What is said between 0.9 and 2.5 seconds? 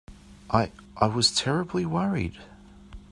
was terribly worried.